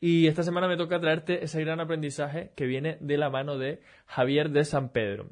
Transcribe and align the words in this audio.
Y 0.00 0.28
esta 0.28 0.44
semana 0.44 0.68
me 0.68 0.76
toca 0.76 1.00
traerte 1.00 1.42
ese 1.42 1.60
gran 1.60 1.80
aprendizaje 1.80 2.52
que 2.54 2.66
viene 2.66 2.98
de 3.00 3.18
la 3.18 3.30
mano 3.30 3.58
de 3.58 3.80
Javier 4.06 4.50
de 4.50 4.64
San 4.64 4.90
Pedro. 4.90 5.26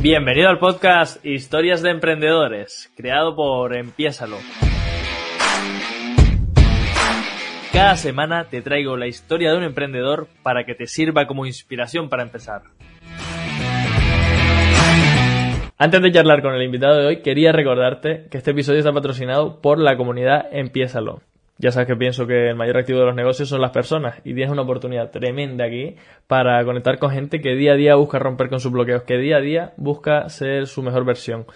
Bienvenido 0.00 0.48
al 0.48 0.58
podcast 0.58 1.24
Historias 1.24 1.82
de 1.82 1.90
Emprendedores, 1.90 2.92
creado 2.96 3.36
por 3.36 3.76
Empiésalo. 3.76 4.38
Cada 7.72 7.94
semana 7.94 8.46
te 8.46 8.60
traigo 8.60 8.96
la 8.96 9.06
historia 9.06 9.52
de 9.52 9.58
un 9.58 9.62
emprendedor 9.62 10.26
para 10.42 10.64
que 10.64 10.74
te 10.74 10.88
sirva 10.88 11.28
como 11.28 11.46
inspiración 11.46 12.08
para 12.08 12.24
empezar. 12.24 12.62
Antes 15.78 16.02
de 16.02 16.10
charlar 16.10 16.42
con 16.42 16.54
el 16.54 16.62
invitado 16.62 16.96
de 16.96 17.06
hoy, 17.06 17.16
quería 17.22 17.52
recordarte 17.52 18.26
que 18.30 18.38
este 18.38 18.50
episodio 18.50 18.80
está 18.80 18.92
patrocinado 18.92 19.60
por 19.60 19.78
la 19.78 19.96
comunidad 19.96 20.46
Empiésalo. 20.50 21.20
Ya 21.58 21.70
sabes 21.70 21.86
que 21.86 21.96
pienso 21.96 22.26
que 22.26 22.50
el 22.50 22.56
mayor 22.56 22.76
activo 22.76 22.98
de 22.98 23.06
los 23.06 23.14
negocios 23.14 23.48
son 23.48 23.62
las 23.62 23.70
personas 23.70 24.18
y 24.24 24.34
tienes 24.34 24.50
una 24.50 24.62
oportunidad 24.62 25.10
tremenda 25.10 25.64
aquí 25.64 25.96
para 26.26 26.62
conectar 26.64 26.98
con 26.98 27.10
gente 27.10 27.40
que 27.40 27.54
día 27.54 27.72
a 27.72 27.76
día 27.76 27.94
busca 27.94 28.18
romper 28.18 28.50
con 28.50 28.60
sus 28.60 28.72
bloqueos, 28.72 29.04
que 29.04 29.16
día 29.16 29.38
a 29.38 29.40
día 29.40 29.72
busca 29.78 30.28
ser 30.28 30.66
su 30.66 30.82
mejor 30.82 31.06
versión. 31.06 31.46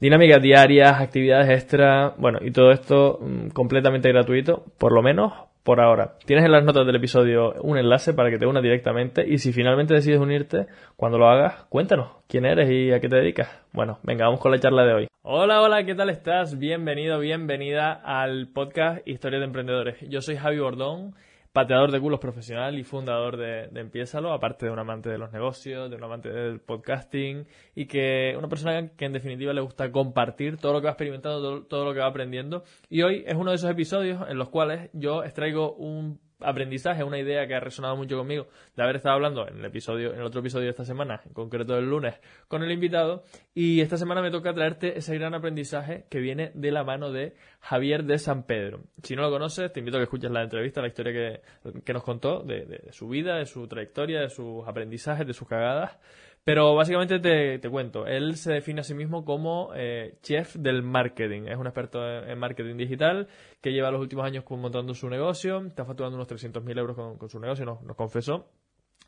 Dinámicas 0.00 0.42
diarias, 0.42 1.00
actividades 1.00 1.48
extra, 1.50 2.14
bueno, 2.18 2.38
y 2.40 2.50
todo 2.50 2.70
esto 2.70 3.18
mm, 3.20 3.48
completamente 3.48 4.08
gratuito, 4.08 4.64
por 4.78 4.92
lo 4.92 5.02
menos 5.02 5.32
por 5.62 5.80
ahora. 5.80 6.14
Tienes 6.24 6.44
en 6.44 6.52
las 6.52 6.64
notas 6.64 6.86
del 6.86 6.96
episodio 6.96 7.54
un 7.62 7.78
enlace 7.78 8.14
para 8.14 8.30
que 8.30 8.38
te 8.38 8.46
unas 8.46 8.62
directamente 8.62 9.24
y 9.26 9.38
si 9.38 9.52
finalmente 9.52 9.94
decides 9.94 10.20
unirte, 10.20 10.66
cuando 10.96 11.18
lo 11.18 11.28
hagas, 11.28 11.64
cuéntanos 11.68 12.08
quién 12.28 12.44
eres 12.44 12.70
y 12.70 12.92
a 12.92 13.00
qué 13.00 13.08
te 13.08 13.16
dedicas. 13.16 13.48
Bueno, 13.72 13.98
venga, 14.02 14.26
vamos 14.26 14.40
con 14.40 14.52
la 14.52 14.58
charla 14.58 14.84
de 14.84 14.94
hoy. 14.94 15.08
Hola, 15.22 15.62
hola, 15.62 15.84
¿qué 15.84 15.94
tal 15.94 16.10
estás? 16.10 16.58
Bienvenido, 16.58 17.18
bienvenida 17.20 17.92
al 17.92 18.48
podcast 18.48 19.06
Historia 19.06 19.38
de 19.38 19.44
Emprendedores. 19.44 19.96
Yo 20.08 20.20
soy 20.20 20.36
Javi 20.36 20.58
Bordón 20.58 21.14
pateador 21.52 21.92
de 21.92 22.00
culos 22.00 22.18
profesional 22.18 22.78
y 22.78 22.84
fundador 22.84 23.36
de, 23.36 23.68
de 23.68 23.80
Empiézalo, 23.80 24.32
aparte 24.32 24.66
de 24.66 24.72
un 24.72 24.78
amante 24.78 25.10
de 25.10 25.18
los 25.18 25.32
negocios, 25.32 25.90
de 25.90 25.96
un 25.96 26.04
amante 26.04 26.30
del 26.30 26.60
podcasting 26.60 27.46
y 27.74 27.86
que 27.86 28.34
una 28.38 28.48
persona 28.48 28.88
que 28.96 29.04
en 29.04 29.12
definitiva 29.12 29.52
le 29.52 29.60
gusta 29.60 29.92
compartir 29.92 30.56
todo 30.56 30.72
lo 30.72 30.80
que 30.80 30.86
va 30.86 30.92
experimentando, 30.92 31.40
todo, 31.40 31.62
todo 31.64 31.84
lo 31.84 31.92
que 31.92 32.00
va 32.00 32.06
aprendiendo. 32.06 32.64
Y 32.88 33.02
hoy 33.02 33.24
es 33.26 33.34
uno 33.34 33.50
de 33.50 33.56
esos 33.56 33.70
episodios 33.70 34.26
en 34.28 34.38
los 34.38 34.48
cuales 34.48 34.90
yo 34.94 35.24
extraigo 35.24 35.74
un 35.74 36.20
aprendizaje, 36.44 37.04
una 37.04 37.18
idea 37.18 37.46
que 37.46 37.54
ha 37.54 37.60
resonado 37.60 37.96
mucho 37.96 38.16
conmigo 38.16 38.48
de 38.76 38.82
haber 38.82 38.96
estado 38.96 39.14
hablando 39.14 39.46
en 39.48 39.58
el 39.58 39.64
episodio, 39.64 40.14
en 40.14 40.22
otro 40.22 40.40
episodio 40.40 40.64
de 40.64 40.70
esta 40.70 40.84
semana, 40.84 41.20
en 41.24 41.32
concreto 41.32 41.76
el 41.76 41.88
lunes, 41.88 42.20
con 42.48 42.62
el 42.62 42.70
invitado. 42.70 43.24
Y 43.54 43.80
esta 43.80 43.96
semana 43.96 44.22
me 44.22 44.30
toca 44.30 44.54
traerte 44.54 44.98
ese 44.98 45.14
gran 45.16 45.34
aprendizaje 45.34 46.06
que 46.08 46.20
viene 46.20 46.52
de 46.54 46.70
la 46.70 46.84
mano 46.84 47.12
de 47.12 47.34
Javier 47.60 48.04
de 48.04 48.18
San 48.18 48.44
Pedro. 48.44 48.80
Si 49.02 49.16
no 49.16 49.22
lo 49.22 49.30
conoces, 49.30 49.72
te 49.72 49.80
invito 49.80 49.98
a 49.98 50.00
que 50.00 50.04
escuches 50.04 50.30
la 50.30 50.42
entrevista, 50.42 50.80
la 50.80 50.88
historia 50.88 51.40
que, 51.84 51.92
nos 51.92 52.02
contó 52.02 52.42
de, 52.42 52.64
de 52.64 52.92
su 52.92 53.08
vida, 53.08 53.36
de 53.36 53.46
su 53.46 53.66
trayectoria, 53.68 54.20
de 54.20 54.30
sus 54.30 54.66
aprendizajes, 54.66 55.26
de 55.26 55.32
sus 55.34 55.48
cagadas. 55.48 55.98
Pero 56.44 56.74
básicamente 56.74 57.20
te, 57.20 57.60
te, 57.60 57.70
cuento, 57.70 58.04
él 58.04 58.34
se 58.34 58.54
define 58.54 58.80
a 58.80 58.84
sí 58.84 58.94
mismo 58.94 59.24
como 59.24 59.70
eh, 59.76 60.18
chef 60.22 60.56
del 60.56 60.82
marketing. 60.82 61.42
Es 61.46 61.56
un 61.56 61.68
experto 61.68 62.04
en 62.04 62.36
marketing 62.36 62.76
digital 62.76 63.28
que 63.60 63.72
lleva 63.72 63.92
los 63.92 64.00
últimos 64.00 64.24
años 64.24 64.44
montando 64.50 64.92
su 64.92 65.08
negocio, 65.08 65.64
está 65.64 65.84
facturando 65.84 66.16
unos 66.16 66.28
300.000 66.28 66.78
euros 66.78 66.96
con, 67.16 67.28
su 67.28 67.38
negocio, 67.38 67.64
nos, 67.64 67.82
nos, 67.82 67.96
confesó. 67.96 68.48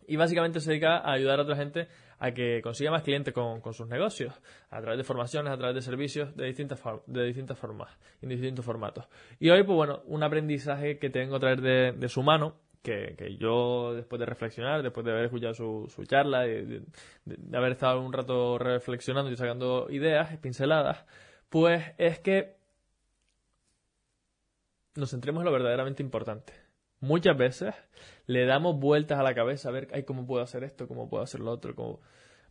Y 0.07 0.15
básicamente 0.15 0.61
se 0.61 0.71
dedica 0.71 0.99
a 0.99 1.13
ayudar 1.13 1.41
a 1.41 1.43
otra 1.43 1.57
gente 1.57 1.89
a 2.19 2.31
que 2.33 2.61
consiga 2.63 2.93
más 2.93 3.03
clientes 3.03 3.35
con, 3.35 3.61
con 3.61 3.73
sus 3.73 3.89
negocios, 3.89 4.41
a 4.71 4.81
través 4.81 4.99
de 4.99 5.03
formaciones, 5.03 5.53
a 5.53 5.57
través 5.57 5.75
de 5.75 5.83
servicios 5.83 6.37
de 6.37 6.47
distintas, 6.47 6.81
de 7.07 7.25
distintas 7.25 7.59
formas, 7.59 7.99
en 8.23 8.29
distintos 8.29 8.65
formatos. 8.65 9.09
Y 9.41 9.51
hoy, 9.51 9.65
pues 9.65 9.75
bueno, 9.75 10.03
un 10.07 10.23
aprendizaje 10.23 10.99
que 10.99 11.11
tengo 11.11 11.37
a 11.37 11.41
traer 11.41 11.63
de, 11.63 11.93
de 11.93 12.09
su 12.09 12.23
mano 12.23 12.61
que, 12.85 13.37
yo, 13.41 13.95
después 13.95 14.21
de 14.21 14.27
reflexionar, 14.27 14.83
después 14.83 15.07
de 15.07 15.13
haber 15.13 15.25
escuchado 15.25 15.55
su, 15.55 16.05
charla, 16.07 16.43
de, 16.43 16.83
haber 17.55 17.73
estado 17.73 18.01
un 18.01 18.13
rato 18.13 18.59
reflexionando 18.59 19.31
y 19.33 19.37
sacando 19.37 19.89
ideas, 19.91 20.37
pinceladas, 20.39 21.07
pues 21.49 21.83
es 21.97 22.21
que 22.21 22.57
nos 24.97 25.11
centremos 25.11 25.41
en 25.41 25.47
lo 25.47 25.53
verdaderamente 25.53 26.03
importante. 26.03 26.53
Muchas 27.01 27.37
veces 27.37 27.75
le 28.27 28.45
damos 28.45 28.79
vueltas 28.79 29.19
a 29.19 29.23
la 29.23 29.35
cabeza 29.35 29.71
a 29.71 29.73
ver, 29.73 30.05
¿cómo 30.05 30.27
puedo 30.27 30.43
hacer 30.43 30.63
esto? 30.63 30.87
¿Cómo 30.87 31.09
puedo 31.09 31.25
hacer 31.25 31.41
lo 31.41 31.53
otro? 31.53 31.75
¿Cómo... 31.75 32.01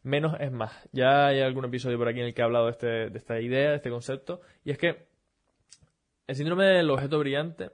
Menos 0.01 0.35
es 0.39 0.51
más. 0.51 0.73
Ya 0.91 1.27
hay 1.27 1.41
algún 1.41 1.65
episodio 1.65 1.97
por 1.97 2.07
aquí 2.09 2.19
en 2.19 2.25
el 2.25 2.33
que 2.33 2.41
he 2.41 2.43
hablado 2.45 2.65
de, 2.65 2.71
este, 2.71 2.87
de 3.09 3.17
esta 3.17 3.39
idea, 3.39 3.69
de 3.69 3.75
este 3.77 3.89
concepto, 3.89 4.41
y 4.65 4.71
es 4.71 4.77
que 4.77 5.07
el 6.27 6.35
síndrome 6.35 6.65
del 6.65 6.89
objeto 6.89 7.19
brillante 7.19 7.71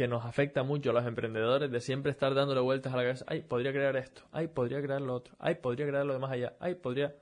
que 0.00 0.08
nos 0.08 0.24
afecta 0.24 0.62
mucho 0.62 0.88
a 0.88 0.92
los 0.94 1.06
emprendedores 1.06 1.70
de 1.70 1.78
siempre 1.78 2.10
estar 2.10 2.32
dándole 2.32 2.62
vueltas 2.62 2.94
a 2.94 2.96
la 2.96 3.02
cabeza, 3.02 3.26
ay, 3.28 3.42
podría 3.42 3.70
crear 3.70 3.98
esto, 3.98 4.22
ay, 4.32 4.46
podría 4.46 4.80
crear 4.80 5.02
lo 5.02 5.14
otro, 5.14 5.34
ay, 5.38 5.56
podría 5.56 5.86
crear 5.86 6.06
lo 6.06 6.14
demás 6.14 6.30
allá, 6.30 6.54
ay, 6.58 6.76
podría... 6.76 7.14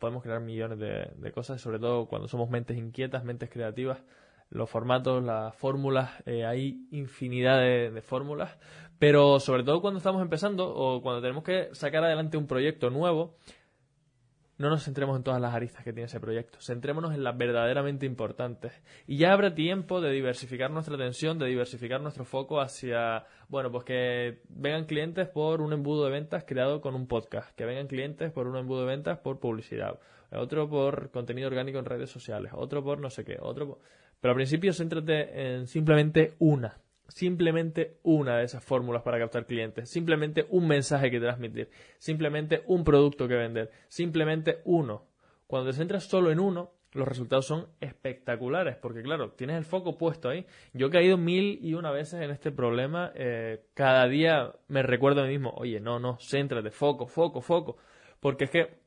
Podemos 0.00 0.24
crear 0.24 0.40
millones 0.40 0.80
de, 0.80 1.32
cosas, 1.32 1.60
sobre 1.60 1.78
todo 1.78 2.06
cuando 2.06 2.26
somos 2.26 2.50
mentes 2.50 2.76
inquietas, 2.76 3.22
mentes 3.22 3.48
creativas, 3.48 4.02
los 4.50 4.68
formatos, 4.68 5.22
las 5.22 5.54
fórmulas, 5.54 6.10
eh, 6.26 6.44
hay 6.44 6.88
infinidad 6.90 7.60
de, 7.60 7.92
de 7.92 8.02
fórmulas, 8.02 8.58
pero 8.98 9.38
sobre 9.38 9.62
todo 9.62 9.80
cuando 9.80 9.98
estamos 9.98 10.20
empezando 10.20 10.68
o 10.68 11.02
cuando 11.02 11.22
tenemos 11.22 11.44
que 11.44 11.68
sacar 11.74 12.02
adelante 12.02 12.36
un 12.36 12.48
proyecto 12.48 12.90
nuevo, 12.90 13.36
no 14.58 14.70
nos 14.70 14.84
centremos 14.84 15.16
en 15.16 15.22
todas 15.22 15.40
las 15.40 15.54
aristas 15.54 15.84
que 15.84 15.92
tiene 15.92 16.06
ese 16.06 16.20
proyecto, 16.20 16.58
centrémonos 16.60 17.14
en 17.14 17.22
las 17.22 17.36
verdaderamente 17.36 18.06
importantes. 18.06 18.72
Y 19.06 19.18
ya 19.18 19.32
habrá 19.32 19.54
tiempo 19.54 20.00
de 20.00 20.10
diversificar 20.10 20.70
nuestra 20.70 20.94
atención, 20.94 21.38
de 21.38 21.46
diversificar 21.46 22.00
nuestro 22.00 22.24
foco 22.24 22.60
hacia, 22.60 23.26
bueno, 23.48 23.70
pues 23.70 23.84
que 23.84 24.40
vengan 24.48 24.86
clientes 24.86 25.28
por 25.28 25.60
un 25.60 25.72
embudo 25.72 26.06
de 26.06 26.10
ventas 26.10 26.44
creado 26.46 26.80
con 26.80 26.94
un 26.94 27.06
podcast, 27.06 27.54
que 27.54 27.64
vengan 27.64 27.86
clientes 27.86 28.32
por 28.32 28.46
un 28.46 28.56
embudo 28.56 28.80
de 28.80 28.86
ventas 28.86 29.18
por 29.18 29.38
publicidad, 29.38 29.98
otro 30.32 30.68
por 30.68 31.10
contenido 31.10 31.48
orgánico 31.48 31.78
en 31.78 31.84
redes 31.84 32.10
sociales, 32.10 32.52
otro 32.54 32.82
por 32.82 32.98
no 32.98 33.10
sé 33.10 33.24
qué, 33.24 33.36
otro 33.40 33.68
por... 33.68 33.78
Pero 34.20 34.32
al 34.32 34.36
principio 34.36 34.72
céntrate 34.72 35.54
en 35.54 35.66
simplemente 35.66 36.34
una, 36.38 36.78
simplemente 37.08 37.98
una 38.02 38.38
de 38.38 38.44
esas 38.44 38.64
fórmulas 38.64 39.02
para 39.02 39.18
captar 39.18 39.46
clientes, 39.46 39.88
simplemente 39.88 40.46
un 40.50 40.66
mensaje 40.66 41.10
que 41.10 41.20
transmitir, 41.20 41.70
simplemente 41.98 42.62
un 42.66 42.84
producto 42.84 43.28
que 43.28 43.34
vender, 43.34 43.70
simplemente 43.88 44.58
uno. 44.64 45.04
Cuando 45.46 45.70
te 45.70 45.76
centras 45.76 46.04
solo 46.04 46.30
en 46.30 46.40
uno, 46.40 46.72
los 46.92 47.06
resultados 47.06 47.46
son 47.46 47.68
espectaculares, 47.80 48.76
porque 48.76 49.02
claro, 49.02 49.32
tienes 49.32 49.56
el 49.56 49.64
foco 49.64 49.98
puesto 49.98 50.28
ahí. 50.28 50.46
Yo 50.72 50.86
he 50.86 50.90
caído 50.90 51.18
mil 51.18 51.58
y 51.62 51.74
una 51.74 51.90
veces 51.90 52.20
en 52.22 52.30
este 52.30 52.50
problema, 52.50 53.12
eh, 53.14 53.66
cada 53.74 54.08
día 54.08 54.52
me 54.68 54.82
recuerdo 54.82 55.20
a 55.20 55.24
mí 55.24 55.30
mismo, 55.30 55.50
oye, 55.56 55.78
no, 55.80 55.98
no, 55.98 56.18
céntrate, 56.20 56.70
foco, 56.70 57.06
foco, 57.06 57.40
foco, 57.40 57.76
porque 58.20 58.44
es 58.44 58.50
que 58.50 58.85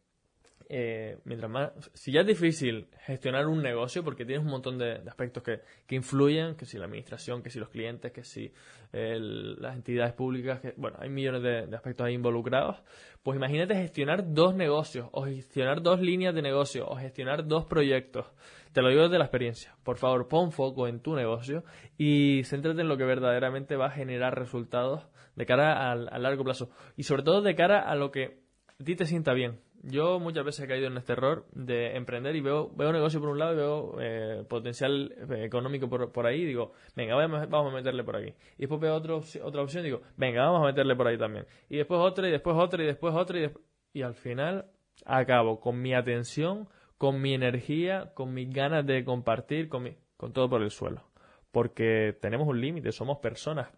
eh, 0.71 1.17
mientras 1.25 1.49
más, 1.49 1.71
si 1.95 2.11
ya 2.11 2.21
es 2.21 2.27
difícil 2.27 2.89
gestionar 3.05 3.47
un 3.47 3.63
negocio 3.63 4.03
porque 4.03 4.23
tienes 4.23 4.45
un 4.45 4.51
montón 4.51 4.77
de, 4.77 5.01
aspectos 5.07 5.41
que, 5.41 5.61
que, 5.87 5.95
influyen, 5.95 6.55
que 6.55 6.65
si 6.65 6.77
la 6.77 6.85
administración, 6.85 7.41
que 7.41 7.49
si 7.49 7.59
los 7.59 7.69
clientes, 7.69 8.11
que 8.11 8.23
si 8.23 8.53
las 8.91 9.75
entidades 9.75 10.13
públicas, 10.13 10.59
que 10.61 10.75
bueno, 10.77 10.97
hay 10.99 11.09
millones 11.09 11.41
de, 11.41 11.75
aspectos 11.75 12.05
ahí 12.05 12.13
involucrados, 12.13 12.83
pues 13.23 13.35
imagínate 13.35 13.73
gestionar 13.73 14.31
dos 14.31 14.53
negocios, 14.53 15.09
o 15.11 15.25
gestionar 15.25 15.81
dos 15.81 16.01
líneas 16.01 16.35
de 16.35 16.43
negocio, 16.43 16.87
o 16.87 16.95
gestionar 16.95 17.47
dos 17.47 17.65
proyectos. 17.65 18.27
Te 18.71 18.83
lo 18.83 18.89
digo 18.89 19.01
desde 19.01 19.17
la 19.17 19.25
experiencia. 19.25 19.75
Por 19.83 19.97
favor, 19.97 20.27
pon 20.27 20.51
foco 20.51 20.87
en 20.87 20.99
tu 21.01 21.15
negocio 21.15 21.63
y 21.97 22.43
céntrate 22.43 22.81
en 22.81 22.87
lo 22.87 22.97
que 22.97 23.05
verdaderamente 23.05 23.75
va 23.75 23.87
a 23.87 23.91
generar 23.91 24.37
resultados 24.37 25.07
de 25.35 25.47
cara 25.47 25.91
al, 25.91 26.09
a 26.11 26.19
largo 26.19 26.43
plazo. 26.43 26.69
Y 26.95 27.03
sobre 27.03 27.23
todo 27.23 27.41
de 27.41 27.55
cara 27.55 27.81
a 27.81 27.95
lo 27.95 28.11
que 28.11 28.39
a 28.79 28.83
ti 28.83 28.95
te 28.95 29.05
sienta 29.05 29.33
bien 29.33 29.59
yo 29.83 30.19
muchas 30.19 30.43
veces 30.43 30.65
he 30.65 30.67
caído 30.67 30.87
en 30.87 30.97
este 30.97 31.13
error 31.13 31.45
de 31.53 31.95
emprender 31.95 32.35
y 32.35 32.41
veo, 32.41 32.69
veo 32.75 32.91
negocio 32.91 33.19
por 33.19 33.29
un 33.29 33.39
lado 33.39 33.53
y 33.53 33.55
veo 33.55 33.95
eh, 33.99 34.43
potencial 34.47 35.13
eh, 35.31 35.45
económico 35.45 35.89
por, 35.89 36.11
por 36.11 36.25
ahí 36.25 36.41
y 36.41 36.45
digo, 36.45 36.73
venga, 36.95 37.15
vamos 37.15 37.71
a 37.71 37.75
meterle 37.75 38.03
por 38.03 38.17
aquí. 38.17 38.33
Y 38.57 38.61
después 38.61 38.81
veo 38.81 38.95
otro, 38.95 39.21
otra 39.43 39.61
opción 39.61 39.83
y 39.83 39.87
digo, 39.87 40.01
venga, 40.17 40.43
vamos 40.45 40.63
a 40.63 40.65
meterle 40.67 40.95
por 40.95 41.07
ahí 41.07 41.17
también. 41.17 41.45
Y 41.69 41.77
después 41.77 41.99
otra 42.01 42.27
y 42.27 42.31
después 42.31 42.57
otra 42.57 42.83
y 42.83 42.87
después 42.87 43.15
otra 43.15 43.39
y, 43.39 43.51
y 43.93 44.01
al 44.01 44.15
final 44.15 44.65
acabo 45.05 45.59
con 45.59 45.81
mi 45.81 45.93
atención, 45.93 46.67
con 46.97 47.21
mi 47.21 47.33
energía, 47.33 48.11
con 48.13 48.33
mis 48.33 48.49
ganas 48.53 48.85
de 48.85 49.05
compartir, 49.05 49.69
con, 49.69 49.83
mi, 49.83 49.95
con 50.17 50.33
todo 50.33 50.49
por 50.49 50.61
el 50.61 50.71
suelo. 50.71 51.03
Porque 51.51 52.17
tenemos 52.21 52.47
un 52.47 52.59
límite, 52.59 52.91
somos 52.91 53.19
personas. 53.19 53.69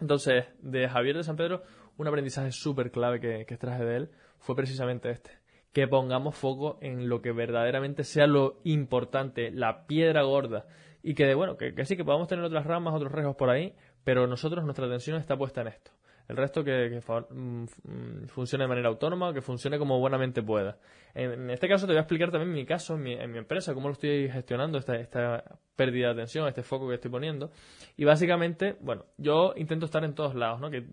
Entonces, 0.00 0.46
de 0.60 0.88
Javier 0.88 1.16
de 1.16 1.24
San 1.24 1.36
Pedro, 1.36 1.62
un 1.96 2.06
aprendizaje 2.06 2.52
súper 2.52 2.90
clave 2.90 3.20
que, 3.20 3.44
que 3.46 3.56
traje 3.56 3.84
de 3.84 3.96
él 3.96 4.10
fue 4.38 4.56
precisamente 4.56 5.10
este. 5.10 5.30
Que 5.72 5.88
pongamos 5.88 6.34
foco 6.36 6.78
en 6.82 7.08
lo 7.08 7.22
que 7.22 7.32
verdaderamente 7.32 8.04
sea 8.04 8.26
lo 8.26 8.60
importante, 8.64 9.50
la 9.50 9.86
piedra 9.86 10.22
gorda. 10.22 10.66
Y 11.02 11.14
que, 11.14 11.34
bueno, 11.34 11.56
que, 11.56 11.72
sí, 11.84 11.96
que 11.96 12.04
podamos 12.04 12.28
tener 12.28 12.44
otras 12.44 12.66
ramas, 12.66 12.94
otros 12.94 13.12
riesgos 13.12 13.36
por 13.36 13.50
ahí, 13.50 13.74
pero 14.04 14.26
nosotros, 14.26 14.64
nuestra 14.64 14.86
atención 14.86 15.18
está 15.18 15.36
puesta 15.36 15.62
en 15.62 15.68
esto. 15.68 15.92
El 16.28 16.36
resto 16.36 16.64
que, 16.64 17.00
mm, 17.30 17.62
mm, 17.64 18.26
funcione 18.28 18.64
de 18.64 18.68
manera 18.68 18.88
autónoma, 18.88 19.32
que 19.34 19.40
funcione 19.40 19.78
como 19.78 19.98
buenamente 19.98 20.42
pueda. 20.42 20.78
En, 21.14 21.50
este 21.50 21.68
caso 21.68 21.86
te 21.86 21.92
voy 21.92 21.98
a 21.98 22.02
explicar 22.02 22.30
también 22.30 22.52
mi 22.52 22.64
caso, 22.64 22.94
en 22.94 23.02
mi, 23.02 23.12
en 23.14 23.30
mi 23.30 23.38
empresa, 23.38 23.74
cómo 23.74 23.88
lo 23.88 23.92
estoy 23.92 24.28
gestionando, 24.30 24.78
esta, 24.78 24.96
esta 24.96 25.44
pérdida 25.76 26.08
de 26.08 26.12
atención, 26.12 26.48
este 26.48 26.62
foco 26.62 26.88
que 26.88 26.94
estoy 26.94 27.10
poniendo. 27.10 27.50
Y 27.96 28.04
básicamente, 28.04 28.76
bueno, 28.80 29.04
yo 29.18 29.54
intento 29.56 29.86
estar 29.86 30.04
en 30.04 30.14
todos 30.14 30.34
lados, 30.34 30.60
¿no? 30.60 30.70
Que 30.70 30.84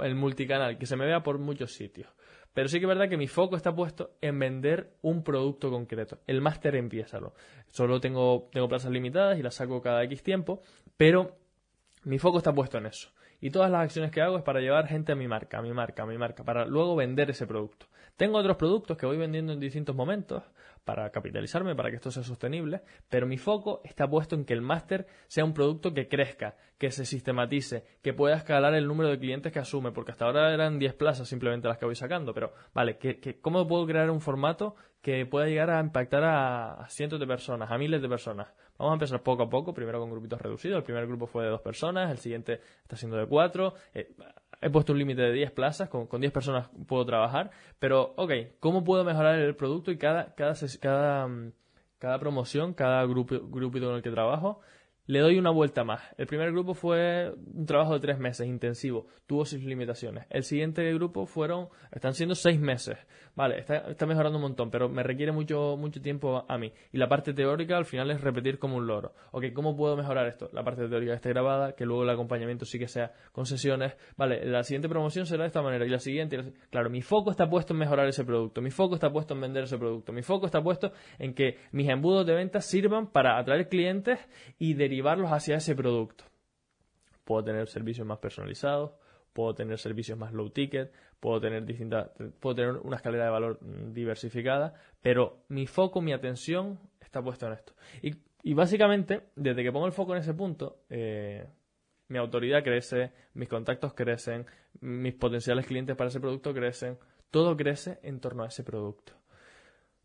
el 0.00 0.14
multicanal, 0.14 0.78
que 0.78 0.86
se 0.86 0.96
me 0.96 1.06
vea 1.06 1.22
por 1.22 1.38
muchos 1.38 1.72
sitios. 1.72 2.08
Pero 2.56 2.68
sí 2.68 2.78
que 2.78 2.86
es 2.86 2.88
verdad 2.88 3.10
que 3.10 3.18
mi 3.18 3.28
foco 3.28 3.54
está 3.54 3.74
puesto 3.74 4.16
en 4.22 4.38
vender 4.38 4.96
un 5.02 5.22
producto 5.22 5.70
concreto. 5.70 6.20
El 6.26 6.40
máster 6.40 6.74
empiézalo. 6.76 7.34
Solo 7.68 8.00
tengo, 8.00 8.48
tengo 8.50 8.66
plazas 8.66 8.90
limitadas 8.90 9.38
y 9.38 9.42
las 9.42 9.56
saco 9.56 9.82
cada 9.82 10.02
X 10.04 10.22
tiempo, 10.22 10.62
pero 10.96 11.36
mi 12.06 12.20
foco 12.20 12.38
está 12.38 12.54
puesto 12.54 12.78
en 12.78 12.86
eso. 12.86 13.10
Y 13.40 13.50
todas 13.50 13.68
las 13.70 13.82
acciones 13.82 14.12
que 14.12 14.22
hago 14.22 14.38
es 14.38 14.44
para 14.44 14.60
llevar 14.60 14.86
gente 14.86 15.12
a 15.12 15.16
mi 15.16 15.26
marca, 15.26 15.58
a 15.58 15.62
mi 15.62 15.72
marca, 15.72 16.04
a 16.04 16.06
mi 16.06 16.16
marca, 16.16 16.44
para 16.44 16.64
luego 16.64 16.94
vender 16.94 17.28
ese 17.30 17.46
producto. 17.46 17.86
Tengo 18.16 18.38
otros 18.38 18.56
productos 18.56 18.96
que 18.96 19.06
voy 19.06 19.18
vendiendo 19.18 19.52
en 19.52 19.60
distintos 19.60 19.94
momentos 19.94 20.44
para 20.84 21.10
capitalizarme, 21.10 21.74
para 21.74 21.90
que 21.90 21.96
esto 21.96 22.12
sea 22.12 22.22
sostenible, 22.22 22.82
pero 23.10 23.26
mi 23.26 23.38
foco 23.38 23.80
está 23.82 24.08
puesto 24.08 24.36
en 24.36 24.44
que 24.44 24.54
el 24.54 24.62
máster 24.62 25.08
sea 25.26 25.44
un 25.44 25.52
producto 25.52 25.92
que 25.92 26.06
crezca, 26.06 26.54
que 26.78 26.92
se 26.92 27.04
sistematice, 27.04 27.84
que 28.02 28.14
pueda 28.14 28.36
escalar 28.36 28.72
el 28.74 28.86
número 28.86 29.10
de 29.10 29.18
clientes 29.18 29.52
que 29.52 29.58
asume, 29.58 29.90
porque 29.90 30.12
hasta 30.12 30.26
ahora 30.26 30.54
eran 30.54 30.78
10 30.78 30.94
plazas 30.94 31.28
simplemente 31.28 31.66
las 31.66 31.78
que 31.78 31.86
voy 31.86 31.96
sacando, 31.96 32.32
pero 32.32 32.52
vale, 32.72 32.98
cómo 33.42 33.66
puedo 33.66 33.84
crear 33.84 34.10
un 34.10 34.20
formato 34.20 34.76
que 35.02 35.26
pueda 35.26 35.46
llegar 35.46 35.70
a 35.70 35.80
impactar 35.80 36.24
a, 36.24 36.86
cientos 36.88 37.20
de 37.20 37.26
personas, 37.26 37.70
a 37.70 37.78
miles 37.78 38.00
de 38.00 38.08
personas? 38.08 38.48
Vamos 38.78 38.92
a 38.92 38.94
empezar 38.94 39.22
poco 39.22 39.44
a 39.44 39.48
poco, 39.48 39.72
primero 39.72 40.00
con 40.00 40.10
grupitos 40.10 40.40
reducidos, 40.40 40.78
el 40.78 40.84
primer 40.84 41.06
grupo 41.06 41.26
fue 41.26 41.44
de 41.44 41.50
dos 41.50 41.60
personas, 41.60 42.10
el 42.10 42.18
siguiente 42.18 42.60
está 42.82 42.96
siendo 42.96 43.16
de 43.16 43.26
cuatro, 43.26 43.74
eh, 43.94 44.14
he 44.60 44.70
puesto 44.70 44.92
un 44.92 44.98
límite 44.98 45.22
de 45.22 45.32
10 45.32 45.52
plazas, 45.52 45.88
con, 45.88 46.06
con 46.06 46.20
10 46.20 46.32
personas 46.32 46.68
puedo 46.86 47.04
trabajar, 47.04 47.50
pero, 47.78 48.14
ok, 48.16 48.32
¿cómo 48.60 48.84
puedo 48.84 49.04
mejorar 49.04 49.38
el 49.38 49.56
producto 49.56 49.90
y 49.90 49.98
cada, 49.98 50.34
cada, 50.34 50.54
cada, 50.80 51.26
mm, 51.26 51.52
cada 51.98 52.18
promoción, 52.18 52.74
cada 52.74 53.04
grupo, 53.04 53.36
grupito 53.48 53.86
con 53.86 53.96
el 53.96 54.02
que 54.02 54.10
trabajo, 54.10 54.60
le 55.06 55.20
doy 55.20 55.38
una 55.38 55.50
vuelta 55.50 55.84
más. 55.84 56.02
El 56.18 56.26
primer 56.26 56.50
grupo 56.50 56.74
fue 56.74 57.32
un 57.54 57.64
trabajo 57.64 57.94
de 57.94 58.00
tres 58.00 58.18
meses, 58.18 58.46
intensivo, 58.46 59.06
tuvo 59.26 59.44
sus 59.44 59.62
limitaciones. 59.62 60.26
El 60.30 60.42
siguiente 60.42 60.92
grupo 60.94 61.26
fueron, 61.26 61.68
están 61.92 62.14
siendo 62.14 62.34
seis 62.34 62.58
meses. 62.60 62.98
Vale, 63.36 63.58
está, 63.58 64.06
mejorando 64.06 64.38
un 64.38 64.42
montón, 64.42 64.70
pero 64.70 64.88
me 64.88 65.02
requiere 65.02 65.30
mucho, 65.30 65.76
mucho 65.76 66.00
tiempo 66.00 66.44
a 66.48 66.58
mí. 66.58 66.72
Y 66.92 66.98
la 66.98 67.08
parte 67.08 67.34
teórica 67.34 67.76
al 67.76 67.84
final 67.84 68.10
es 68.10 68.20
repetir 68.20 68.58
como 68.58 68.76
un 68.76 68.86
loro. 68.86 69.12
Ok, 69.30 69.52
¿cómo 69.54 69.76
puedo 69.76 69.96
mejorar 69.96 70.26
esto? 70.26 70.48
La 70.52 70.64
parte 70.64 70.88
teórica 70.88 71.14
esté 71.14 71.28
grabada, 71.30 71.74
que 71.74 71.84
luego 71.84 72.02
el 72.02 72.10
acompañamiento 72.10 72.64
sí 72.64 72.78
que 72.78 72.88
sea 72.88 73.12
con 73.32 73.46
sesiones. 73.46 73.96
Vale, 74.16 74.44
la 74.46 74.62
siguiente 74.62 74.88
promoción 74.88 75.26
será 75.26 75.42
de 75.42 75.48
esta 75.48 75.62
manera 75.62 75.84
y 75.84 75.90
la 75.90 75.98
siguiente. 75.98 76.54
Claro, 76.70 76.90
mi 76.90 77.02
foco 77.02 77.30
está 77.30 77.48
puesto 77.48 77.74
en 77.74 77.78
mejorar 77.78 78.08
ese 78.08 78.24
producto, 78.24 78.62
mi 78.62 78.70
foco 78.70 78.94
está 78.94 79.10
puesto 79.10 79.34
en 79.34 79.42
vender 79.42 79.64
ese 79.64 79.78
producto, 79.78 80.12
mi 80.12 80.22
foco 80.22 80.46
está 80.46 80.62
puesto 80.62 80.92
en 81.18 81.34
que 81.34 81.58
mis 81.72 81.88
embudos 81.88 82.26
de 82.26 82.34
ventas 82.34 82.64
sirvan 82.64 83.08
para 83.08 83.38
atraer 83.38 83.68
clientes 83.68 84.18
y 84.58 84.74
derivar 84.74 85.06
llevarlos 85.06 85.30
hacia 85.30 85.56
ese 85.56 85.74
producto. 85.76 86.24
Puedo 87.24 87.44
tener 87.44 87.68
servicios 87.68 88.06
más 88.06 88.18
personalizados, 88.18 88.92
puedo 89.32 89.54
tener 89.54 89.78
servicios 89.78 90.18
más 90.18 90.32
low 90.32 90.50
ticket, 90.50 90.92
puedo 91.20 91.40
tener 91.40 91.64
distintas, 91.64 92.10
puedo 92.40 92.54
tener 92.56 92.76
una 92.76 92.96
escalera 92.96 93.24
de 93.24 93.30
valor 93.30 93.58
diversificada, 93.92 94.74
pero 95.00 95.44
mi 95.48 95.66
foco, 95.66 96.00
mi 96.00 96.12
atención 96.12 96.78
está 97.00 97.22
puesto 97.22 97.46
en 97.46 97.52
esto. 97.54 97.72
Y, 98.42 98.54
básicamente, 98.54 99.22
desde 99.34 99.62
que 99.62 99.72
pongo 99.72 99.86
el 99.86 99.92
foco 99.92 100.14
en 100.14 100.20
ese 100.20 100.34
punto, 100.34 100.84
eh, 100.88 101.46
mi 102.08 102.18
autoridad 102.18 102.62
crece, 102.62 103.12
mis 103.34 103.48
contactos 103.48 103.94
crecen, 103.94 104.46
mis 104.80 105.14
potenciales 105.14 105.66
clientes 105.66 105.96
para 105.96 106.08
ese 106.08 106.20
producto 106.20 106.54
crecen, 106.54 106.98
todo 107.30 107.56
crece 107.56 107.98
en 108.02 108.20
torno 108.20 108.44
a 108.44 108.48
ese 108.48 108.62
producto. 108.62 109.14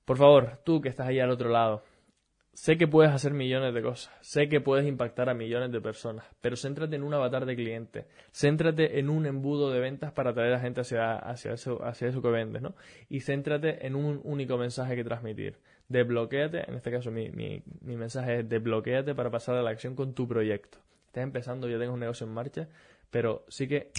Por 0.06 0.18
favor, 0.18 0.60
tú 0.64 0.82
que 0.82 0.90
estás 0.90 1.08
ahí 1.08 1.20
al 1.20 1.30
otro 1.30 1.50
lado, 1.50 1.84
Sé 2.54 2.78
que 2.78 2.86
puedes 2.86 3.14
hacer 3.14 3.34
millones 3.34 3.74
de 3.74 3.82
cosas, 3.82 4.14
sé 4.20 4.50
que 4.50 4.60
puedes 4.60 4.86
impactar 4.86 5.30
a 5.30 5.34
millones 5.34 5.72
de 5.72 5.80
personas, 5.80 6.26
pero 6.42 6.58
céntrate 6.58 6.98
en 6.98 7.04
un 7.04 7.14
avatar 7.14 7.46
de 7.46 7.56
cliente, 7.56 8.08
céntrate 8.34 9.00
en 9.00 9.10
un 9.10 9.26
embudo 9.26 9.72
de 9.72 9.80
ventas 9.80 10.12
para 10.12 10.32
atraer 10.32 10.54
a 10.54 10.60
gente 10.60 10.82
hacia, 10.82 11.16
hacia, 11.16 11.54
eso, 11.54 11.82
hacia 11.84 12.10
eso 12.10 12.22
que 12.22 12.28
vendes, 12.28 12.62
¿no? 12.62 12.76
Y 13.08 13.22
céntrate 13.22 13.88
en 13.88 13.96
un 13.96 14.20
único 14.26 14.58
mensaje 14.58 14.98
que 14.98 15.04
transmitir. 15.06 15.60
Desbloquéate, 15.88 16.70
en 16.70 16.76
este 16.76 16.92
caso 16.92 17.10
mi, 17.10 17.30
mi, 17.32 17.64
mi 17.80 17.96
mensaje 17.96 18.40
es 18.40 18.50
desbloquéate 18.50 19.16
para 19.16 19.32
pasar 19.32 19.56
a 19.56 19.64
la 19.64 19.70
acción 19.70 19.96
con 19.96 20.14
tu 20.14 20.28
proyecto. 20.28 20.78
Estás 21.08 21.24
empezando, 21.24 21.70
ya 21.70 21.80
tengo 21.80 21.94
un 21.94 22.02
negocio 22.02 22.28
en 22.28 22.34
marcha, 22.34 22.68
pero 23.10 23.46
sí 23.48 23.70
que 23.70 23.92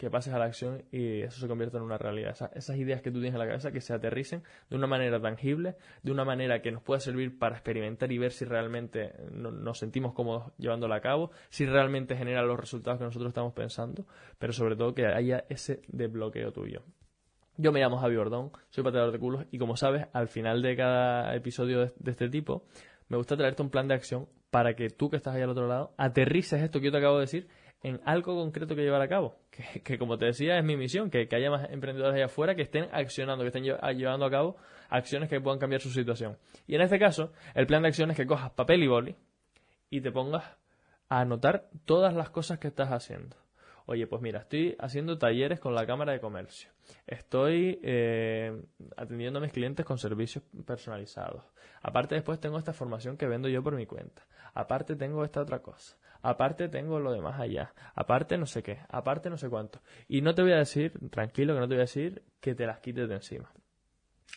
que 0.00 0.08
pases 0.08 0.32
a 0.32 0.38
la 0.38 0.46
acción 0.46 0.82
y 0.90 1.20
eso 1.20 1.38
se 1.40 1.46
convierta 1.46 1.76
en 1.76 1.84
una 1.84 1.98
realidad. 1.98 2.34
esas 2.54 2.76
ideas 2.78 3.02
que 3.02 3.10
tú 3.10 3.20
tienes 3.20 3.34
en 3.34 3.38
la 3.38 3.46
cabeza 3.46 3.70
que 3.70 3.82
se 3.82 3.92
aterricen 3.92 4.42
de 4.70 4.76
una 4.76 4.86
manera 4.86 5.20
tangible, 5.20 5.76
de 6.02 6.10
una 6.10 6.24
manera 6.24 6.62
que 6.62 6.72
nos 6.72 6.82
pueda 6.82 7.00
servir 7.00 7.38
para 7.38 7.56
experimentar 7.56 8.10
y 8.10 8.16
ver 8.16 8.32
si 8.32 8.46
realmente 8.46 9.12
nos 9.30 9.78
sentimos 9.78 10.14
cómodos 10.14 10.54
llevándola 10.56 10.96
a 10.96 11.00
cabo, 11.02 11.32
si 11.50 11.66
realmente 11.66 12.16
genera 12.16 12.42
los 12.42 12.58
resultados 12.58 12.98
que 12.98 13.04
nosotros 13.04 13.28
estamos 13.28 13.52
pensando, 13.52 14.06
pero 14.38 14.54
sobre 14.54 14.74
todo 14.74 14.94
que 14.94 15.04
haya 15.04 15.44
ese 15.50 15.82
desbloqueo 15.88 16.50
tuyo. 16.50 16.82
Yo 17.58 17.70
me 17.70 17.80
llamo 17.80 17.98
Javi 17.98 18.16
Bordón, 18.16 18.52
soy 18.70 18.82
pateador 18.82 19.12
de 19.12 19.18
culos 19.18 19.44
y 19.50 19.58
como 19.58 19.76
sabes, 19.76 20.06
al 20.14 20.28
final 20.28 20.62
de 20.62 20.76
cada 20.76 21.34
episodio 21.34 21.80
de, 21.80 21.92
de 21.98 22.10
este 22.10 22.30
tipo, 22.30 22.64
me 23.08 23.18
gusta 23.18 23.36
traerte 23.36 23.60
un 23.60 23.68
plan 23.68 23.86
de 23.86 23.96
acción 23.96 24.28
para 24.50 24.74
que 24.74 24.88
tú 24.88 25.10
que 25.10 25.16
estás 25.16 25.34
ahí 25.34 25.42
al 25.42 25.50
otro 25.50 25.68
lado 25.68 25.92
aterrices 25.98 26.62
esto 26.62 26.80
que 26.80 26.86
yo 26.86 26.92
te 26.92 26.98
acabo 26.98 27.16
de 27.16 27.22
decir 27.22 27.48
en 27.82 28.00
algo 28.04 28.34
concreto 28.34 28.74
que 28.74 28.82
llevar 28.82 29.02
a 29.02 29.08
cabo. 29.08 29.36
Que, 29.84 29.98
como 29.98 30.18
te 30.18 30.26
decía, 30.26 30.58
es 30.58 30.64
mi 30.64 30.76
misión, 30.76 31.10
que, 31.10 31.28
haya 31.30 31.50
más 31.50 31.70
emprendedores 31.70 32.14
allá 32.14 32.26
afuera 32.26 32.54
que 32.54 32.62
estén 32.62 32.88
accionando, 32.92 33.44
que 33.44 33.48
estén 33.48 33.64
llevando 33.64 34.26
a 34.26 34.30
cabo 34.30 34.56
acciones 34.88 35.28
que 35.28 35.40
puedan 35.40 35.58
cambiar 35.58 35.80
su 35.80 35.90
situación. 35.90 36.38
Y 36.66 36.74
en 36.74 36.82
este 36.82 36.98
caso, 36.98 37.32
el 37.54 37.66
plan 37.66 37.82
de 37.82 37.88
acción 37.88 38.10
es 38.10 38.16
que 38.16 38.26
cojas 38.26 38.50
papel 38.52 38.82
y 38.82 38.88
boli 38.88 39.16
y 39.90 40.00
te 40.00 40.10
pongas 40.12 40.44
a 41.08 41.20
anotar 41.20 41.68
todas 41.84 42.14
las 42.14 42.30
cosas 42.30 42.58
que 42.58 42.68
estás 42.68 42.90
haciendo. 42.90 43.36
Oye, 43.86 44.06
pues 44.06 44.22
mira, 44.22 44.40
estoy 44.40 44.76
haciendo 44.78 45.18
talleres 45.18 45.58
con 45.58 45.74
la 45.74 45.84
Cámara 45.84 46.12
de 46.12 46.20
Comercio. 46.20 46.70
Estoy 47.06 47.80
eh, 47.82 48.62
atendiendo 48.96 49.40
a 49.40 49.42
mis 49.42 49.52
clientes 49.52 49.84
con 49.84 49.98
servicios 49.98 50.44
personalizados. 50.64 51.42
Aparte 51.82 52.14
después 52.14 52.38
tengo 52.38 52.58
esta 52.58 52.72
formación 52.72 53.16
que 53.16 53.26
vendo 53.26 53.48
yo 53.48 53.62
por 53.62 53.74
mi 53.74 53.86
cuenta. 53.86 54.22
Aparte 54.54 54.94
tengo 54.94 55.24
esta 55.24 55.40
otra 55.40 55.60
cosa. 55.60 55.96
Aparte 56.22 56.68
tengo 56.68 57.00
lo 57.00 57.12
demás 57.12 57.40
allá. 57.40 57.72
Aparte 57.94 58.36
no 58.36 58.46
sé 58.46 58.62
qué. 58.62 58.80
Aparte 58.88 59.30
no 59.30 59.36
sé 59.36 59.48
cuánto. 59.48 59.80
Y 60.08 60.22
no 60.22 60.34
te 60.34 60.42
voy 60.42 60.52
a 60.52 60.58
decir, 60.58 60.92
tranquilo 61.10 61.54
que 61.54 61.60
no 61.60 61.68
te 61.68 61.74
voy 61.74 61.80
a 61.80 61.88
decir 61.88 62.22
que 62.40 62.54
te 62.54 62.66
las 62.66 62.80
quites 62.80 63.08
de 63.08 63.14
encima. 63.14 63.50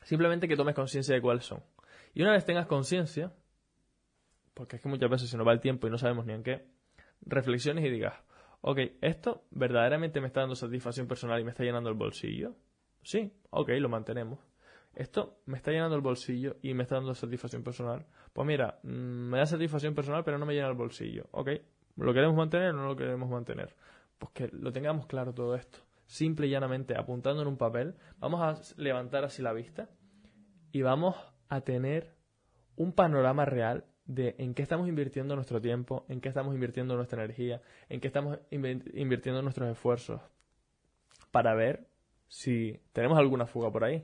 Simplemente 0.03 0.47
que 0.47 0.55
tomes 0.55 0.75
conciencia 0.75 1.13
de 1.15 1.21
cuáles 1.21 1.45
son. 1.45 1.61
Y 2.13 2.21
una 2.21 2.31
vez 2.31 2.45
tengas 2.45 2.67
conciencia, 2.67 3.33
porque 4.53 4.77
es 4.77 4.81
que 4.81 4.89
muchas 4.89 5.09
veces 5.09 5.29
se 5.29 5.37
nos 5.37 5.47
va 5.47 5.51
el 5.51 5.59
tiempo 5.59 5.87
y 5.87 5.89
no 5.89 5.97
sabemos 5.97 6.25
ni 6.25 6.33
en 6.33 6.43
qué, 6.43 6.67
reflexiones 7.21 7.85
y 7.85 7.89
digas, 7.89 8.13
ok, 8.61 8.79
¿esto 9.01 9.45
verdaderamente 9.51 10.21
me 10.21 10.27
está 10.27 10.41
dando 10.41 10.55
satisfacción 10.55 11.07
personal 11.07 11.39
y 11.39 11.43
me 11.43 11.51
está 11.51 11.63
llenando 11.63 11.89
el 11.89 11.95
bolsillo? 11.95 12.55
Sí, 13.01 13.33
ok, 13.49 13.69
lo 13.79 13.89
mantenemos. 13.89 14.39
¿Esto 14.95 15.41
me 15.45 15.57
está 15.57 15.71
llenando 15.71 15.95
el 15.95 16.01
bolsillo 16.01 16.57
y 16.61 16.73
me 16.73 16.83
está 16.83 16.95
dando 16.95 17.15
satisfacción 17.15 17.63
personal? 17.63 18.05
Pues 18.31 18.47
mira, 18.47 18.79
mm, 18.83 18.89
me 19.29 19.39
da 19.39 19.45
satisfacción 19.45 19.95
personal 19.95 20.23
pero 20.23 20.37
no 20.37 20.45
me 20.45 20.53
llena 20.53 20.67
el 20.67 20.75
bolsillo. 20.75 21.27
Ok, 21.31 21.49
¿lo 21.95 22.13
queremos 22.13 22.35
mantener 22.35 22.69
o 22.69 22.73
no 22.73 22.87
lo 22.87 22.95
queremos 22.95 23.29
mantener? 23.29 23.75
Pues 24.17 24.31
que 24.31 24.49
lo 24.51 24.71
tengamos 24.71 25.05
claro 25.07 25.33
todo 25.33 25.55
esto. 25.55 25.79
Simple 26.05 26.47
y 26.47 26.49
llanamente, 26.49 26.97
apuntando 26.97 27.41
en 27.41 27.47
un 27.47 27.57
papel, 27.57 27.95
vamos 28.19 28.41
a 28.41 28.81
levantar 28.81 29.23
así 29.23 29.41
la 29.41 29.53
vista 29.53 29.89
y 30.71 30.81
vamos 30.81 31.15
a 31.49 31.61
tener 31.61 32.15
un 32.75 32.93
panorama 32.93 33.45
real 33.45 33.85
de 34.05 34.35
en 34.37 34.53
qué 34.53 34.63
estamos 34.63 34.87
invirtiendo 34.87 35.35
nuestro 35.35 35.61
tiempo, 35.61 36.05
en 36.09 36.19
qué 36.19 36.29
estamos 36.29 36.53
invirtiendo 36.53 36.95
nuestra 36.95 37.23
energía, 37.23 37.61
en 37.89 38.01
qué 38.01 38.07
estamos 38.07 38.39
invirtiendo 38.51 39.41
nuestros 39.41 39.69
esfuerzos, 39.71 40.21
para 41.31 41.55
ver 41.55 41.87
si 42.27 42.79
tenemos 42.91 43.17
alguna 43.17 43.45
fuga 43.45 43.71
por 43.71 43.83
ahí, 43.83 44.03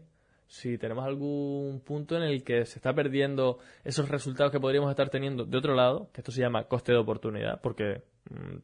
si 0.50 0.80
tenemos 0.80 1.06
algún 1.06 1.80
punto 1.86 2.18
en 2.18 2.24
el 2.24 2.44
que 2.44 2.66
se 2.66 2.80
está 2.80 2.94
perdiendo 2.94 3.60
esos 3.84 4.10
resultados 4.10 4.52
que 4.52 4.60
podríamos 4.60 4.90
estar 4.90 5.10
teniendo 5.10 5.46
de 5.46 5.58
otro 5.58 5.76
lado, 5.76 6.10
que 6.12 6.22
esto 6.22 6.32
se 6.32 6.42
llama 6.42 6.64
coste 6.64 6.92
de 6.92 6.98
oportunidad, 6.98 7.62
porque 7.62 8.02
mm, 8.32 8.58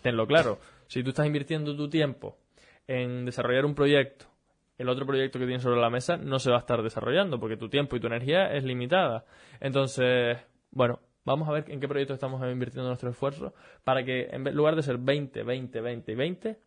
tenlo 0.00 0.26
claro, 0.26 0.58
si 0.86 1.02
tú 1.02 1.10
estás 1.10 1.26
invirtiendo 1.26 1.76
tu 1.76 1.90
tiempo 1.90 2.38
en 2.86 3.26
desarrollar 3.26 3.66
un 3.66 3.74
proyecto, 3.74 4.24
el 4.78 4.88
otro 4.88 5.04
proyecto 5.04 5.38
que 5.38 5.44
tienes 5.44 5.62
sobre 5.62 5.80
la 5.80 5.90
mesa 5.90 6.16
no 6.16 6.38
se 6.38 6.50
va 6.50 6.56
a 6.56 6.60
estar 6.60 6.82
desarrollando, 6.82 7.38
porque 7.38 7.58
tu 7.58 7.68
tiempo 7.68 7.94
y 7.94 8.00
tu 8.00 8.06
energía 8.06 8.50
es 8.54 8.64
limitada. 8.64 9.26
Entonces, 9.60 10.38
bueno, 10.70 11.00
vamos 11.26 11.46
a 11.46 11.52
ver 11.52 11.64
en 11.68 11.78
qué 11.78 11.88
proyecto 11.88 12.14
estamos 12.14 12.40
invirtiendo 12.50 12.88
nuestro 12.88 13.10
esfuerzo 13.10 13.52
para 13.84 14.02
que 14.02 14.28
en 14.30 14.44
lugar 14.56 14.76
de 14.76 14.82
ser 14.82 14.96
20, 14.96 15.42
20, 15.42 15.80
20 15.82 16.12
y 16.12 16.14
20, 16.14 16.58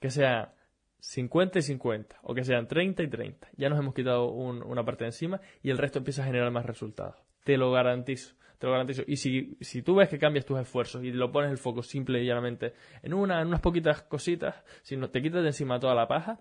que 0.00 0.10
sea 0.10 0.52
50 1.00 1.58
y 1.58 1.62
50 1.62 2.18
o 2.22 2.34
que 2.34 2.44
sean 2.44 2.66
30 2.66 3.02
y 3.02 3.08
30. 3.08 3.48
Ya 3.56 3.68
nos 3.68 3.78
hemos 3.78 3.94
quitado 3.94 4.28
una 4.30 4.84
parte 4.84 5.04
de 5.04 5.08
encima 5.08 5.40
y 5.62 5.70
el 5.70 5.78
resto 5.78 5.98
empieza 5.98 6.22
a 6.22 6.26
generar 6.26 6.50
más 6.50 6.66
resultados. 6.66 7.16
Te 7.44 7.56
lo 7.56 7.70
garantizo. 7.70 8.34
te 8.58 8.66
lo 8.66 8.72
garantizo. 8.72 9.02
Y 9.06 9.16
si, 9.16 9.56
si 9.60 9.82
tú 9.82 9.94
ves 9.96 10.08
que 10.08 10.18
cambias 10.18 10.44
tus 10.44 10.58
esfuerzos 10.58 11.04
y 11.04 11.12
lo 11.12 11.30
pones 11.30 11.50
el 11.50 11.58
foco 11.58 11.82
simple 11.82 12.22
y 12.22 12.26
llanamente 12.26 12.74
en, 13.02 13.14
una, 13.14 13.40
en 13.40 13.48
unas 13.48 13.60
poquitas 13.60 14.02
cositas, 14.02 14.64
si 14.82 14.96
no, 14.96 15.10
te 15.10 15.22
quitas 15.22 15.42
de 15.42 15.48
encima 15.48 15.78
toda 15.78 15.94
la 15.94 16.08
paja 16.08 16.40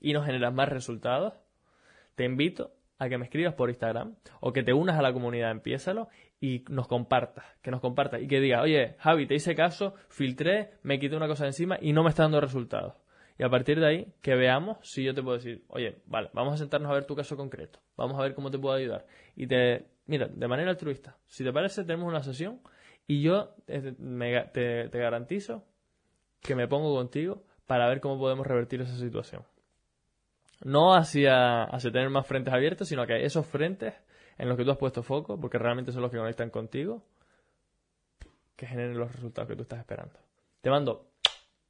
y 0.00 0.12
no 0.12 0.22
generas 0.22 0.52
más 0.52 0.68
resultados, 0.68 1.34
te 2.14 2.24
invito 2.24 2.72
a 2.98 3.08
que 3.08 3.18
me 3.18 3.24
escribas 3.24 3.54
por 3.54 3.68
Instagram 3.68 4.16
o 4.40 4.52
que 4.52 4.62
te 4.62 4.72
unas 4.72 4.98
a 4.98 5.02
la 5.02 5.12
comunidad, 5.12 5.50
empiézalo 5.50 6.08
y 6.40 6.64
nos 6.68 6.88
compartas, 6.88 7.44
que 7.62 7.70
nos 7.70 7.80
compartas 7.80 8.22
y 8.22 8.26
que 8.26 8.40
digas, 8.40 8.62
oye, 8.62 8.96
Javi, 8.98 9.26
te 9.26 9.34
hice 9.34 9.54
caso, 9.54 9.94
filtré, 10.08 10.72
me 10.82 10.98
quité 10.98 11.16
una 11.16 11.28
cosa 11.28 11.44
de 11.44 11.50
encima 11.50 11.78
y 11.80 11.92
no 11.92 12.02
me 12.02 12.10
está 12.10 12.22
dando 12.22 12.40
resultados. 12.40 12.94
Y 13.38 13.44
a 13.44 13.50
partir 13.50 13.80
de 13.80 13.86
ahí, 13.86 14.14
que 14.22 14.34
veamos 14.34 14.78
si 14.82 15.04
yo 15.04 15.14
te 15.14 15.22
puedo 15.22 15.36
decir, 15.36 15.64
oye, 15.68 15.98
vale, 16.06 16.30
vamos 16.32 16.54
a 16.54 16.56
sentarnos 16.56 16.90
a 16.90 16.94
ver 16.94 17.04
tu 17.04 17.14
caso 17.14 17.36
concreto, 17.36 17.80
vamos 17.96 18.18
a 18.18 18.22
ver 18.22 18.34
cómo 18.34 18.50
te 18.50 18.58
puedo 18.58 18.74
ayudar. 18.74 19.06
Y 19.34 19.46
te, 19.46 19.86
mira, 20.06 20.28
de 20.28 20.48
manera 20.48 20.70
altruista, 20.70 21.16
si 21.26 21.44
te 21.44 21.52
parece, 21.52 21.84
tenemos 21.84 22.08
una 22.08 22.22
sesión 22.22 22.60
y 23.06 23.22
yo 23.22 23.54
te, 23.66 23.92
te 23.92 24.98
garantizo 24.98 25.64
que 26.40 26.54
me 26.54 26.66
pongo 26.66 26.94
contigo 26.94 27.44
para 27.66 27.88
ver 27.88 28.00
cómo 28.00 28.18
podemos 28.18 28.46
revertir 28.46 28.80
esa 28.80 28.96
situación. 28.96 29.42
No 30.64 30.94
hacia, 30.94 31.64
hacia 31.64 31.92
tener 31.92 32.08
más 32.08 32.26
frentes 32.26 32.54
abiertos, 32.54 32.88
sino 32.88 33.06
que 33.06 33.24
esos 33.24 33.46
frentes 33.46 33.94
en 34.38 34.48
los 34.48 34.56
que 34.56 34.64
tú 34.64 34.70
has 34.70 34.78
puesto 34.78 35.02
foco, 35.02 35.38
porque 35.38 35.58
realmente 35.58 35.92
son 35.92 36.02
los 36.02 36.10
que 36.10 36.18
conectan 36.18 36.50
contigo, 36.50 37.04
que 38.54 38.66
generen 38.66 38.98
los 38.98 39.12
resultados 39.12 39.48
que 39.48 39.56
tú 39.56 39.62
estás 39.62 39.80
esperando. 39.80 40.18
Te 40.60 40.70
mando 40.70 41.05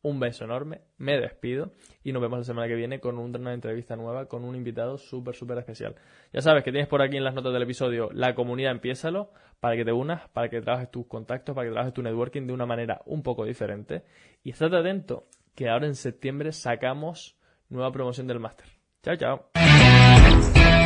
un 0.06 0.20
beso 0.20 0.44
enorme, 0.44 0.82
me 0.98 1.18
despido 1.20 1.72
y 2.04 2.12
nos 2.12 2.22
vemos 2.22 2.38
la 2.38 2.44
semana 2.44 2.68
que 2.68 2.76
viene 2.76 3.00
con 3.00 3.18
una 3.18 3.52
entrevista 3.52 3.96
nueva 3.96 4.26
con 4.26 4.44
un 4.44 4.54
invitado 4.54 4.98
súper, 4.98 5.34
súper 5.34 5.58
especial. 5.58 5.96
Ya 6.32 6.40
sabes 6.40 6.62
que 6.62 6.70
tienes 6.70 6.88
por 6.88 7.02
aquí 7.02 7.16
en 7.16 7.25
las 7.25 7.34
notas 7.34 7.52
del 7.52 7.62
episodio 7.62 8.08
la 8.12 8.36
comunidad 8.36 8.70
Empiézalo 8.70 9.30
para 9.58 9.75
que 9.75 9.84
te 9.84 9.90
unas, 9.90 10.28
para 10.28 10.48
que 10.48 10.60
trabajes 10.60 10.92
tus 10.92 11.06
contactos, 11.06 11.56
para 11.56 11.66
que 11.66 11.72
trabajes 11.72 11.92
tu 11.92 12.02
networking 12.02 12.46
de 12.46 12.52
una 12.52 12.66
manera 12.66 13.02
un 13.06 13.25
poco 13.25 13.44
diferente. 13.44 14.04
Y 14.44 14.50
estate 14.50 14.76
atento 14.76 15.26
que 15.56 15.68
ahora 15.68 15.86
en 15.86 15.96
septiembre 15.96 16.52
sacamos 16.52 17.36
nueva 17.68 17.90
promoción 17.90 18.28
del 18.28 18.38
máster. 18.38 18.68
Chao, 19.02 19.16
chao. 19.16 19.50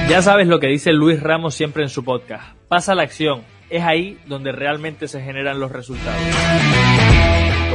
Ya 0.09 0.23
sabes 0.23 0.47
lo 0.47 0.61
que 0.61 0.69
dice 0.69 0.93
Luis 0.93 1.23
Ramos 1.23 1.55
siempre 1.55 1.83
en 1.83 1.91
su 1.91 2.05
podcast. 2.05 2.57
Pasa 2.69 2.95
la 2.95 3.03
acción. 3.03 3.43
Es 3.69 3.83
ahí 3.83 4.19
donde 4.27 4.50
realmente 4.50 5.09
se 5.09 5.21
generan 5.21 5.61
los 5.61 5.71
resultados. 5.71 6.90